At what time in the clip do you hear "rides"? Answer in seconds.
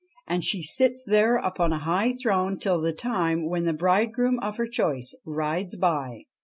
5.27-5.75